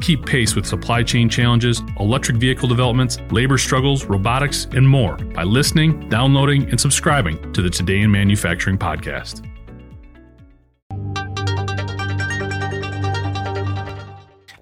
[0.00, 5.44] Keep pace with supply chain challenges, electric vehicle developments, labor struggles, robotics, and more by
[5.44, 9.46] listening, downloading, and subscribing to the Today in Manufacturing podcast.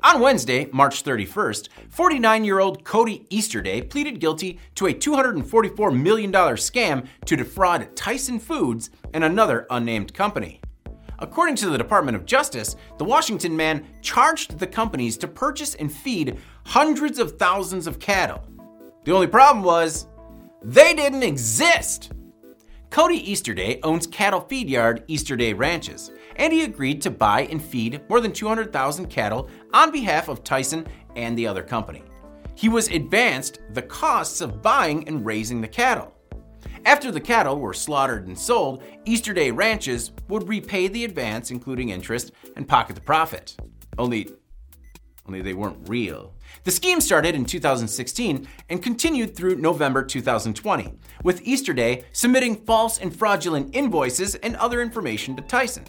[0.03, 6.33] On Wednesday, March 31st, 49 year old Cody Easterday pleaded guilty to a $244 million
[6.33, 10.61] scam to defraud Tyson Foods and another unnamed company.
[11.21, 15.93] According to the Department of Justice, the Washington man charged the companies to purchase and
[15.93, 18.45] feed hundreds of thousands of cattle.
[19.05, 20.07] The only problem was,
[20.62, 22.12] they didn't exist!
[22.91, 28.01] Cody Easterday owns cattle feed yard Easterday Ranches, and he agreed to buy and feed
[28.09, 32.03] more than 200,000 cattle on behalf of Tyson and the other company.
[32.55, 36.14] He was advanced the costs of buying and raising the cattle.
[36.84, 42.33] After the cattle were slaughtered and sold, Easterday ranches would repay the advance, including interest,
[42.57, 43.57] and pocket the profit.
[43.98, 44.29] Only,
[45.27, 46.35] only they weren't real.
[46.65, 50.93] The scheme started in 2016 and continued through November 2020,
[51.25, 55.85] with Easterday submitting false and fraudulent invoices and other information to Tyson.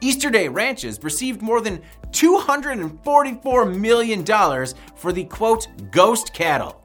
[0.00, 4.24] Easterday Ranches received more than $244 million
[4.96, 6.83] for the quote, ghost cattle.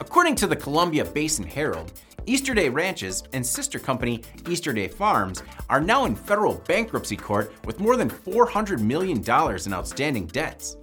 [0.00, 1.92] According to the Columbia Basin Herald,
[2.26, 7.96] Easterday Ranches and sister company Easterday Farms are now in federal bankruptcy court with more
[7.96, 10.76] than $400 million in outstanding debts.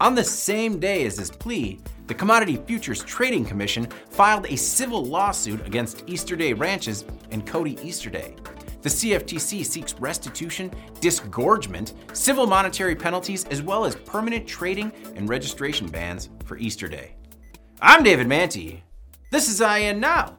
[0.00, 5.04] On the same day as his plea, the Commodity Futures Trading Commission filed a civil
[5.04, 8.36] lawsuit against Easterday Ranches and Cody Easterday.
[8.88, 10.72] The CFTC seeks restitution,
[11.02, 17.14] disgorgement, civil monetary penalties, as well as permanent trading and registration bans for Easterday.
[17.82, 18.80] I'm David Mantey.
[19.30, 20.38] This is IEN Now